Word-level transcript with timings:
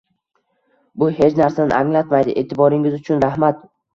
Bu 1.01 1.09
hech 1.19 1.35
narsani 1.41 1.77
anglatmaydi, 1.81 2.35
e'tiboringiz 2.43 2.99
uchun 3.01 3.23
rahmat! 3.27 3.63